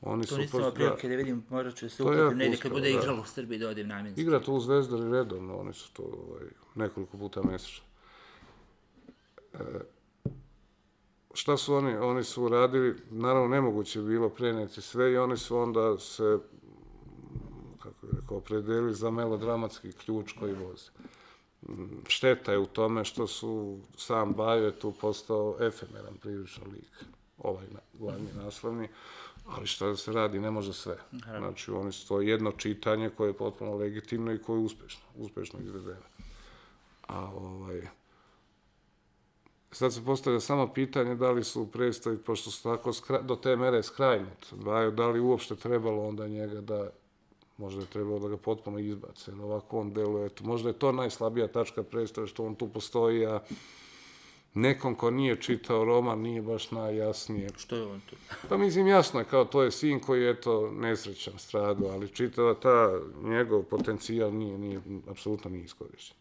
[0.00, 2.34] Oni To su nisam imao prilike da vidim, morat ću da se To uplatim jako
[2.34, 2.98] negdje kad bude da.
[2.98, 4.20] igralo u Srbiji da odim namjenski.
[4.20, 7.84] Igra tu u Zvezdari redovno, oni su to ovaj, nekoliko puta mjesečno.
[9.54, 9.58] E,
[11.34, 15.58] šta su oni, oni su uradili, naravno nemoguće je bilo prenijeti sve i oni su
[15.58, 16.38] onda se,
[18.30, 20.90] rekao, opredelili za melodramatski ključ koji vozi.
[22.08, 27.04] Šteta je u tome što su sam Bajo je tu postao efemeran prilično lik,
[27.38, 28.88] ovaj glavni naslovni,
[29.46, 30.96] ali šta da se radi, ne može sve.
[31.38, 35.60] Znači, oni su to jedno čitanje koje je potpuno legitimno i koje je uspešno, uspešno
[35.60, 36.06] izvedeno.
[37.08, 37.88] A ovaj,
[39.72, 43.56] sad se postavlja samo pitanje da li su predstavi, pošto su tako skra, do te
[43.56, 44.52] mere skrajnut,
[44.92, 46.90] da li uopšte trebalo onda njega da
[47.60, 50.92] možda je trebalo da ga potpuno izbace, jer ovako on deluje, to, možda je to
[50.92, 53.40] najslabija tačka predstave, što on tu postoji, a
[54.54, 57.48] nekom ko nije čitao roman nije baš najjasnije.
[57.56, 58.16] Što je on tu?
[58.48, 62.54] Pa mislim, jasno je, kao to je sin koji je, eto, nesrećan, stradao, ali čitava
[62.54, 66.16] ta njegov potencijal nije, nije, apsolutno nije iskorišćen.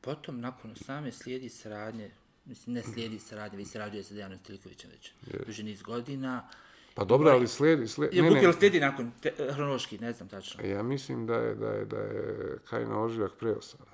[0.00, 2.10] Potom, nakon same slijedi saradnje,
[2.44, 5.12] mislim, ne slijedi saradnje, vi sarađuje sa Dejanom Stilikovićem već
[5.46, 6.48] duži niz godina.
[6.96, 10.64] Pa dobro, ali slijedi, slijedi, Je ne, ne, slijedi nakon, te, hronološki, ne znam tačno.
[10.64, 13.84] ja mislim da je, da je, da je Kajna Ožiljak preosana.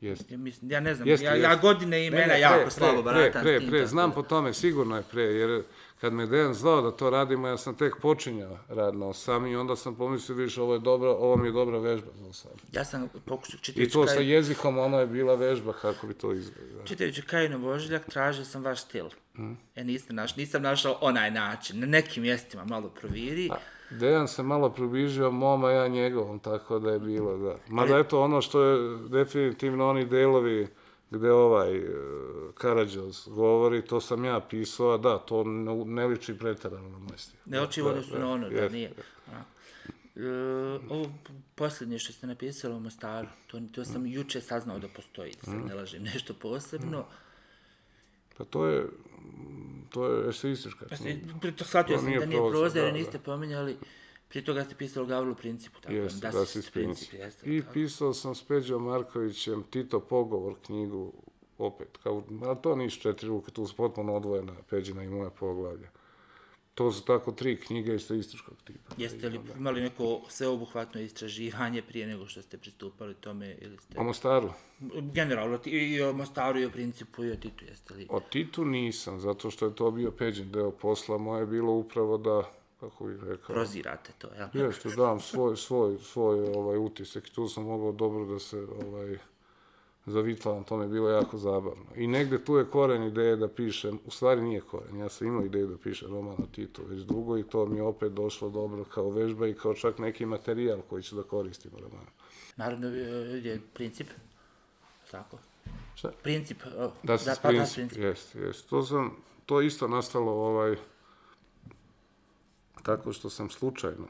[0.00, 0.34] Jeste.
[0.34, 1.62] Ja, mislim, ja ne znam, Jeste, ja, ja jeste.
[1.62, 4.22] godine i imena Ne, ne, jako pre, slabo pre, baratam pre, pre, tako znam po
[4.22, 5.62] tome, sigurno je pre, jer
[6.00, 9.56] kad me Dejan zvao da to radimo, ja sam tek počinjao rad na osam i
[9.56, 12.50] onda sam pomislio, vidiš, ovo je dobra, ovo mi je dobra vežba za osam.
[12.72, 16.14] Ja sam pokušao I čitajući to sa Kaj, jezikom, ono je bila vežba kako bi
[16.14, 16.84] to izgledalo.
[16.84, 19.06] čitajući Kajinu Božiljak, tražio sam vaš stil.
[19.38, 19.52] Mhm.
[19.76, 21.80] E, nisam, naš, nisam našao onaj način.
[21.80, 23.50] Na nekim mjestima malo proviri.
[23.90, 27.56] Dejan se malo približio mom, a ja njegovom, tako da je bilo, da.
[27.68, 30.68] Mada eto ono što je definitivno oni delovi
[31.10, 31.82] gde ovaj e,
[32.54, 35.44] Karadžos govori, to sam ja pisao, a da, to
[35.86, 37.38] ne, liči pretjerano na moj stil.
[37.46, 38.92] Ne oči u odnosu na ono, da nije.
[39.28, 39.48] onako.
[40.16, 40.30] E,
[40.90, 45.32] ovo p- posljednje što ste napisali u Mostaru, to, to sam juče saznao da postoji,
[45.34, 45.60] da Mhm.
[45.60, 47.04] sad ne lažem nešto posebno.
[48.38, 48.86] Pa to je,
[49.90, 51.64] to je eseistička Pa knjiga.
[51.64, 53.76] shvatio sam da nije proza, jer da, niste pominjali,
[54.28, 57.50] prije toga ste pisali o Gavrilu principu, tako Jeste, da, da si princip, jeste.
[57.50, 57.72] I tako.
[57.72, 61.12] pisao sam s Peđom Markovićem Tito Pogovor knjigu,
[61.58, 65.88] opet, kao, ali to nisu četiri ruke, tu su potpuno odvojena Peđina i moja poglavlja.
[66.78, 68.94] To su tako tri knjige eseističkog tipa.
[68.96, 74.00] Jeste li imali neko sveobuhvatno istraživanje prije nego što ste pristupali tome ili ste...
[74.00, 74.50] O Mostaru?
[75.12, 78.06] Generalno, i o Mostaru i o principu i o Titu, jeste li?
[78.10, 81.18] O Titu nisam, zato što je to bio Peđin deo posla.
[81.18, 84.66] Moje je bilo upravo da, kako bih rekao, Prozirate to, jel?
[84.66, 89.18] Jeste, dam svoj, svoj, svoj ovaj, utisak tu sam mogao dobro da se ovaj,
[90.10, 91.84] zavitlavam, to mi je bilo jako zabavno.
[91.96, 95.44] I negde tu je koren ideje da pišem, u stvari nije koren, ja sam imao
[95.44, 98.84] ideju da pišem roman o Titu već dugo i to mi je opet došlo dobro
[98.84, 102.10] kao vežba i kao čak neki materijal koji ću da koristim u romanu.
[102.56, 103.00] Naravno, e,
[103.44, 104.08] je princip,
[105.10, 105.38] tako?
[105.94, 106.12] Šta?
[106.22, 106.62] Princip,
[107.02, 108.68] Da se pa, princip, jeste, jeste.
[108.68, 109.16] To sam,
[109.46, 110.76] to isto nastalo ovaj,
[112.82, 114.08] tako što sam slučajno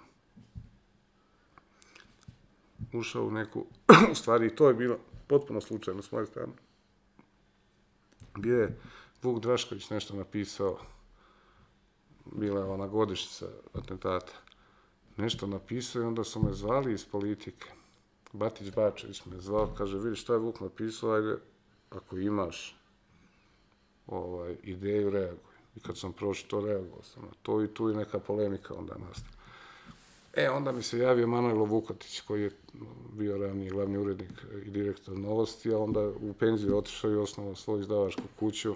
[2.92, 3.66] ušao u neku,
[4.12, 6.52] u stvari to je bilo potpuno slučajno s moje strane.
[8.38, 8.78] Bio je
[9.22, 10.78] Vuk Drašković nešto napisao,
[12.24, 14.32] bila je ona godišnjica atentata,
[15.16, 17.68] nešto napisao i onda su me zvali iz politike.
[18.32, 21.36] Batić Bačević me zvao, kaže, vidi šta je Vuk napisao, ajde,
[21.90, 22.76] ako imaš
[24.06, 25.54] ovaj, ideju, reaguj.
[25.76, 29.37] I kad sam pročito, reagovao sam na to i tu je neka polemika onda nastala.
[30.38, 32.50] E, onda mi se javio Manuel Vukotić, koji je
[33.12, 34.30] bio raniji glavni urednik
[34.66, 38.74] i direktor novosti, a onda u penziju otišao i osnovao svoju izdavačku kuću.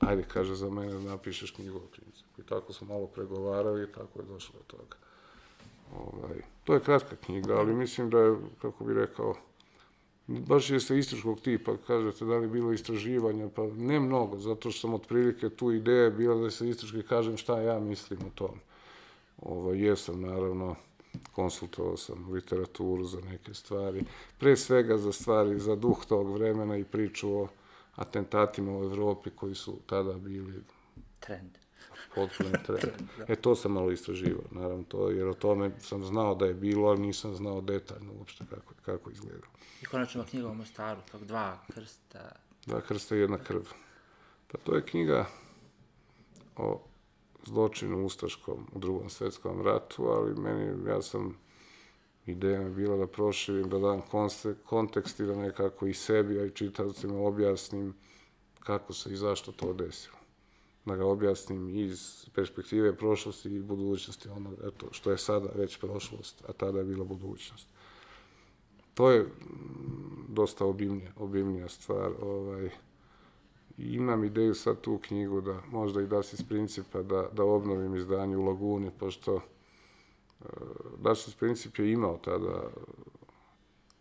[0.00, 2.40] Ajde, kaže, za mene da napišeš knjigu o principu.
[2.40, 4.96] I tako smo malo pregovarali i tako je došlo do toga.
[5.96, 9.34] Ovaj, to je kratka knjiga, ali mislim da je, kako bi rekao,
[10.26, 14.94] baš je istraživačkog tipa, kažete da li bilo istraživanja, pa ne mnogo, zato što sam
[14.94, 18.60] otprilike tu ideja bila da se istražki kažem šta ja mislim o tom.
[19.42, 20.76] Ovo, jesam, naravno,
[21.32, 24.04] konsultovao sam literaturu za neke stvari,
[24.38, 27.48] pre svega za stvari, za duh tog vremena i priču o
[27.94, 30.62] atentatima u Evropi koji su tada bili
[31.20, 31.58] Trend.
[32.14, 33.02] potpuno trend.
[33.28, 36.88] E, to sam malo istraživao, naravno, to, jer o tome sam znao da je bilo,
[36.88, 39.46] ali nisam znao detaljno uopšte kako, kako izgleda.
[39.82, 42.32] I konačno knjiga o Mostaru, tog dva krsta.
[42.66, 43.62] Dva krsta i jedna krv.
[44.52, 45.26] Pa to je knjiga
[46.56, 46.82] o
[47.46, 51.36] zločinu ustaškom u drugom svjetskom ratu, ali meni, ja sam
[52.26, 54.02] Ideja mi bila da proširim, da dam
[54.64, 57.94] kontekst i da nekako i sebi, a i čitavcima objasnim
[58.60, 60.16] kako se i zašto to desilo.
[60.84, 66.42] Da ga objasnim iz perspektive prošlosti i budućnosti, ono, eto, što je sada već prošlost,
[66.48, 67.68] a tada je bila budućnost.
[68.94, 69.28] To je mm,
[70.28, 72.70] dosta obimnija, obimnija stvar, ovaj,
[73.78, 77.96] imam ideju sad tu knjigu da možda i da se iz principa da, da obnovim
[77.96, 79.40] izdanje u Laguni, pošto
[80.98, 82.62] Dašis Princip je imao tada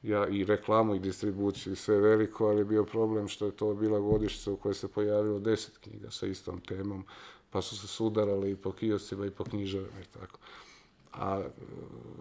[0.04, 3.74] ja i reklamu i distribuciju i sve veliko, ali je bio problem što je to
[3.74, 7.06] bila godištica u kojoj se pojavilo deset knjiga sa istom temom,
[7.50, 10.40] pa su se sudarale i po kioscima i po knjižarama i tako.
[11.14, 11.50] A e,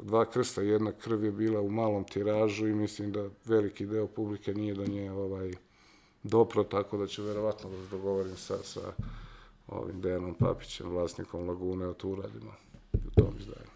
[0.03, 4.55] dva krsta jedna krv je bila u malom tiražu i mislim da veliki deo publike
[4.55, 5.55] nije do nje ovaj,
[6.25, 8.81] dopro, tako da ću verovatno da se dogovorim sa, sa
[9.69, 12.53] ovim Dejanom Papićem, vlasnikom Lagune, o to uradimo
[12.93, 13.71] u tom izdanju.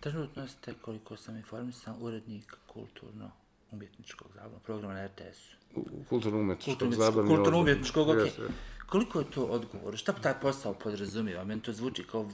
[0.00, 5.80] Trenutno ste, koliko sam informisan, urednik kulturno-umjetničkog zabavnog programa na RTS-u.
[6.08, 7.36] Kulturno-umjetničkog zabavnog.
[7.36, 8.24] Kulturno-umjetničkog, okej.
[8.24, 8.48] Yes.
[8.86, 9.96] Koliko je to odgovor?
[9.96, 11.44] Šta taj posao podrazumijeva?
[11.44, 12.28] Meni to zvuči kao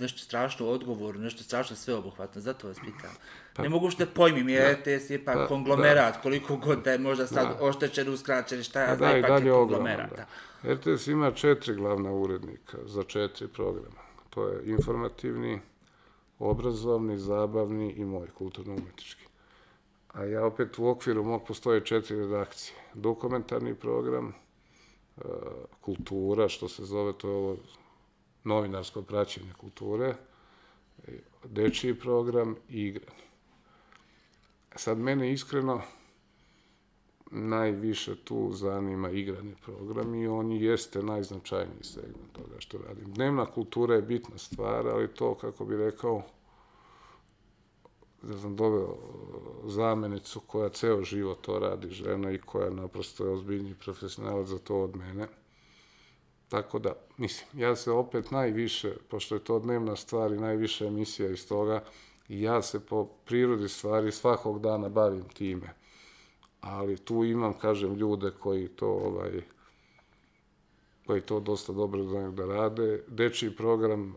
[0.00, 3.10] nešto strašno odgovor, nešto strašno sveobuhvatno, zato vas pitam.
[3.58, 7.26] ne mogu što pojmim, jer RTS je ipak Pa, konglomerat, koliko god da je možda
[7.26, 10.10] sad oštećen, uskraćen, šta ja Pa znam, da, i ipak je konglomerat.
[10.16, 10.26] da.
[10.74, 14.00] RTS ima četiri glavna urednika za četiri programa.
[14.30, 15.60] To je informativni,
[16.38, 19.24] obrazovni, zabavni i moj, kulturno-umetnički.
[20.12, 22.76] A ja opet u okviru mog postoje četiri redakcije.
[22.94, 25.22] Dokumentarni program, e,
[25.80, 27.56] kultura, što se zove, to je ovo
[28.44, 30.14] novinarsko praćenje kulture,
[31.08, 31.12] e,
[31.44, 33.22] dečiji program i igrani.
[34.76, 35.82] Sad mene iskreno
[37.30, 43.12] najviše tu zanima igrani program i on jeste najznačajniji segment toga što radim.
[43.12, 46.22] Dnevna kultura je bitna stvar, ali to, kako bi rekao,
[48.22, 48.96] da sam doveo
[49.64, 54.80] zamenicu koja ceo život to radi, žena i koja naprosto je ozbiljni profesionalac za to
[54.80, 55.26] od mene.
[56.50, 61.30] Tako da, mislim, ja se opet najviše, pošto je to dnevna stvar i najviše emisija
[61.30, 61.82] iz toga,
[62.28, 65.74] ja se po prirodi stvari svakog dana bavim time.
[66.60, 69.42] Ali tu imam, kažem, ljude koji to, ovaj,
[71.06, 73.02] koji to dosta dobro znaju da rade.
[73.08, 74.14] Dečiji program, e,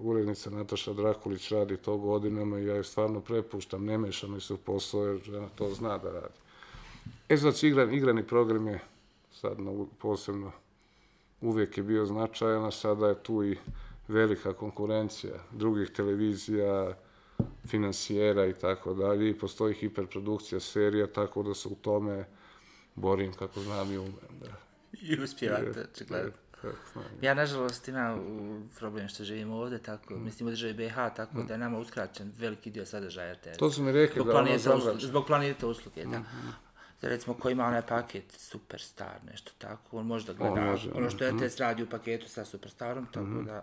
[0.00, 4.54] urednica Nataša Drakulić radi to godinama i ja je stvarno prepuštam, ne mešam mi se
[4.54, 6.38] u posao jer žena to zna da radi.
[7.28, 8.80] E, znači, igran, igrani program je
[9.32, 10.52] sad na, posebno
[11.46, 13.56] uvijek je bio značajan, a sada je tu i
[14.08, 16.94] velika konkurencija drugih televizija,
[17.66, 22.24] finansijera i tako dalje i postoji hiperprodukcija serija, tako da se u tome
[22.94, 24.12] borim kako znam i umem.
[24.40, 24.52] Da.
[24.92, 26.32] I uspijevate, očigledno.
[27.22, 28.20] Ja, nažalost, imam
[28.78, 30.24] problem što živimo ovdje, tako, Mm.
[30.24, 33.58] mislim u državi BiH, tako da je nama uskraćen veliki dio sadržaja RTS.
[33.58, 34.88] To su mi rekli zbog da ono planete, zavraća.
[34.88, 36.10] usluge, zbog planete usluge, da.
[36.10, 36.22] Da
[37.02, 41.30] recimo ko ima onaj paket Superstar, nešto tako, on možda gleda može, ono što je
[41.30, 43.62] RTS radi u paketu sa Superstarom, tako da,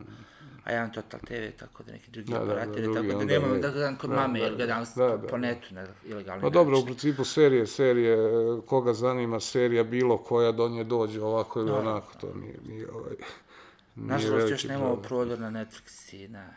[0.63, 3.25] a ja imam Total TV, tako da neki drugi Da, da, da, drugi, tako da
[3.25, 3.59] nemam ne.
[3.59, 5.37] da gledam kod Da, mame, da, jer gledam da, da, po da.
[5.37, 8.17] netu na ilegalni Pa dobro, u principu serije, serije,
[8.65, 13.15] koga zanima serija bilo koja do nje dođe ovako ili onako, to nije, nije ovaj...
[13.95, 16.49] nije Nažalost, još nemamo prodor na Netflix i na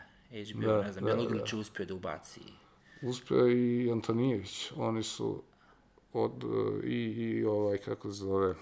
[0.53, 2.41] HBO, Da, ne znam, da, Bjelogrlić je uspio da ubaci.
[3.01, 5.43] Uspeo i Antonijević, oni su
[6.17, 8.55] od, e, i, i ovaj, kako se zove,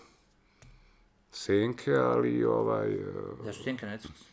[1.32, 3.00] Senke, ali i ovaj, e,
[3.46, 4.24] Da su Senka Netflix?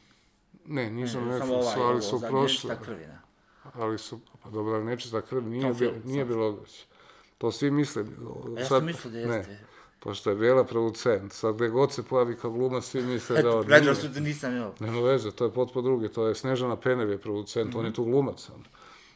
[0.66, 3.20] ne, nisam Ne, Netflix, ovaj, ali su nečista krvina.
[3.74, 6.84] ali su, pa dobro, nečista krv nije, Tom bi, film, nije bilo već.
[7.38, 8.04] To svi misle.
[8.56, 9.52] A ja sam mislio da jeste.
[9.52, 9.64] Ne,
[10.00, 13.58] pošto je Bela producent, sad gde god se pojavi kao glumac, svi misle da Eto,
[13.58, 13.94] on gledao nije.
[13.94, 14.74] su da nisam imao.
[14.80, 17.78] Nema veze, to je potpuno drugi, to je Snežana Penev je producent, Mhm.
[17.78, 18.48] on je tu glumac.
[18.50, 18.64] On.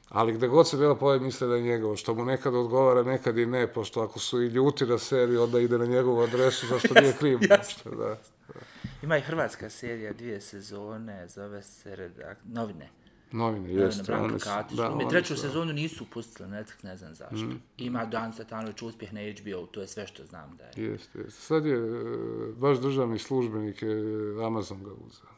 [0.09, 3.39] Ali gde god se Bela pojavi misle da je njegovo, što mu nekad odgovara, nekad
[3.39, 7.01] i ne, pošto ako su i ljuti na seriju, onda ide na njegovu adresu, zašto
[7.01, 7.39] nije kriv.
[7.51, 7.91] jasno.
[7.91, 8.19] Da.
[9.03, 12.39] Ima i hrvatska serija, dvije sezone, zove se redak...
[12.45, 12.89] Novine.
[13.33, 14.03] Novine, Novine jeste.
[14.03, 14.77] Branka Katić.
[14.77, 17.35] da, oni treću su- sezonu nisu pustili Netflix, ne znam zašto.
[17.37, 17.57] Mhm.
[17.79, 20.91] Ima Dan Satanović uspjeh na HBO, to je sve što znam da je.
[20.91, 21.41] Jeste, jeste.
[21.41, 21.83] Sad je, e,
[22.57, 23.97] baš državni službenik je
[24.47, 25.36] Amazon ga uzeo.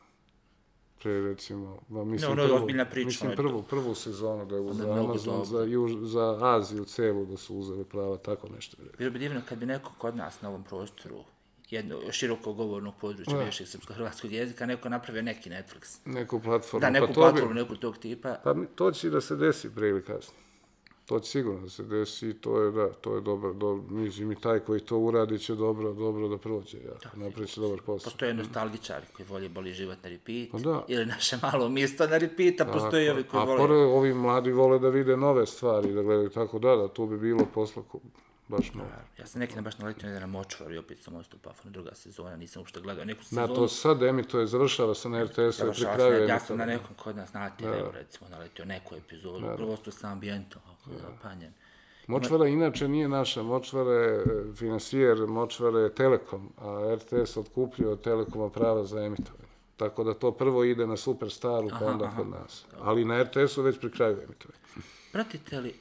[1.02, 4.62] Pre, recimo, ba, mislim, ono je prvu, ozbiljna priča, mislim prvu, prvu sezonu da je
[4.62, 5.44] mnogo Amazon, dobro.
[5.44, 8.76] za, Juž, za Aziju celu da su uzeli prava, tako nešto.
[8.98, 11.24] Bilo bi divno kad bi neko kod nas na ovom prostoru
[11.70, 15.98] jedno široko govornog područja bivšeg srpsko-hrvatskog jezika, neko napravio neki Netflix.
[16.04, 16.80] Neku platformu.
[16.80, 18.36] Da, neku pa to platformu, Bi, neku tog tipa.
[18.44, 20.42] pa to će da se desi pre ili kasnije.
[21.08, 24.32] To će sigurno da se desi i to je, da, to je dobro, dobro, mislim
[24.32, 28.10] i taj koji to uradi će dobro, dobro da prođe, ja, da, napreće dobar posao.
[28.10, 30.84] Postoje nostalgičari koji vole boli život na repeat, Pa da.
[30.88, 33.58] ili naše malo mjesto na repeat, a postoje i ovi koji A vole...
[33.58, 37.18] pored, ovi mladi vole da vide nove stvari, da gledaju tako da, da, tu bi
[37.18, 37.82] bilo posla
[38.48, 38.90] baš mnogo.
[39.18, 41.94] Ja sam neki dan baš naletio negdje na Močvar i opet sam ostao pa druga
[41.94, 43.54] sezona, nisam uopšte gledao neku Na sezonu.
[43.54, 47.16] to sad emituje, završava se na RTS-u i pri kraju ja sam na nekom kod
[47.16, 51.52] nas na TV-u, recimo, naletio neku epizodu, prosto sa ambijentom, ako je zapanjen.
[52.06, 54.24] Močvara inače nije naša, Močvara je e,
[54.54, 59.48] finansijer, Močvara je Telekom, a RTS otkupljuje od Telekoma prava za emitovanje.
[59.76, 62.64] Tako da to prvo ide na Superstaru, pa onda kod nas.
[62.80, 64.58] Ali na RTS-u već pri kraju emitovanja.
[65.12, 65.74] Pratite li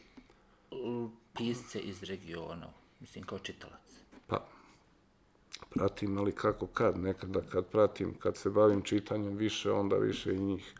[1.38, 2.68] pisce iz regiona,
[3.00, 3.82] mislim, kao čitalac?
[4.28, 4.48] Pa,
[5.70, 10.40] pratim, ali kako kad, nekada kad pratim, kad se bavim čitanjem više, onda više i
[10.40, 10.74] njih.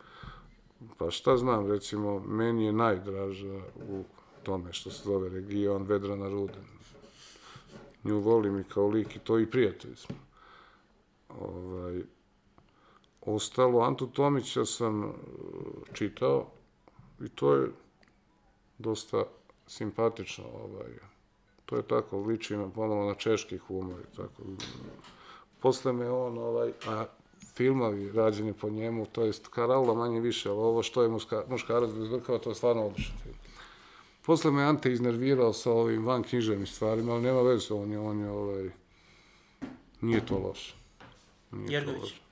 [0.98, 4.04] Pa šta znam, recimo, meni je najdraža u
[4.42, 6.64] tome što se zove region Vedrana Ruden.
[8.04, 10.16] Nju volim i kao lik i to i prijatelji smo.
[11.40, 12.02] Ovaj,
[13.20, 15.08] ostalo, Antu Tomića sam e,
[15.92, 16.46] čitao
[17.20, 17.68] i to je
[18.78, 19.24] dosta
[19.68, 20.44] simpatično.
[20.44, 20.90] Ovaj,
[21.66, 24.42] to je tako, liči me pomalo na češki humor tako.
[25.60, 27.04] Posle me on, ovaj, a
[27.54, 31.90] filmovi rađeni po njemu, to jest Karaula manje više, ali ovo što je muška, muškarac
[31.90, 33.34] bez brkava, to je stvarno odličan film.
[34.26, 38.20] Posle me Ante iznervirao sa ovim van književnim stvarima, ali nema veze, on je, on
[38.20, 38.70] je, ovaj,
[40.00, 40.74] nije to loše.
[41.52, 42.02] Nije to Jergović.
[42.02, 42.27] loše.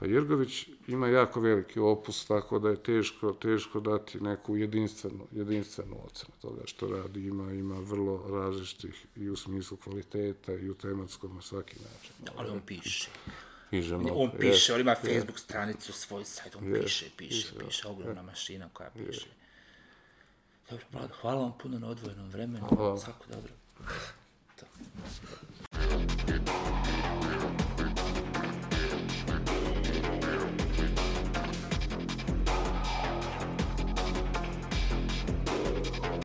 [0.00, 5.96] Pa Jergović ima jako veliki opus, tako da je teško, teško dati neku jedinstvenu, jedinstvenu
[6.04, 7.26] ocenu toga što radi.
[7.26, 12.12] Ima, ima vrlo različitih i u smislu kvaliteta i u tematskom na svaki način.
[12.36, 13.10] Ali on piše.
[13.70, 14.94] Piše mnogo, On piše, on ima.
[14.94, 19.26] Facebook stranicu, svoj sajt, on Je, piše, piše, piše, piše, ogromna mašina koja piše.
[20.70, 22.98] Dobro, Vlado, hvala vam puno na odvojenom vremenu, Hvala.
[22.98, 23.52] svako dobro.
[24.56, 24.66] To.